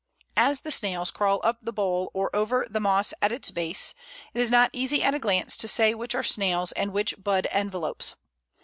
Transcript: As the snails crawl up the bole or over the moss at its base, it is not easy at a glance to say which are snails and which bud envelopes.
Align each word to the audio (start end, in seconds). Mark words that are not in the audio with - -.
As 0.37 0.61
the 0.61 0.71
snails 0.71 1.11
crawl 1.11 1.39
up 1.43 1.59
the 1.61 1.71
bole 1.71 2.09
or 2.15 2.35
over 2.35 2.65
the 2.67 2.79
moss 2.79 3.13
at 3.21 3.31
its 3.31 3.51
base, 3.51 3.93
it 4.33 4.41
is 4.41 4.49
not 4.49 4.71
easy 4.73 5.03
at 5.03 5.13
a 5.13 5.19
glance 5.19 5.55
to 5.57 5.67
say 5.67 5.93
which 5.93 6.15
are 6.15 6.23
snails 6.23 6.71
and 6.71 6.91
which 6.91 7.23
bud 7.23 7.45
envelopes. 7.51 8.15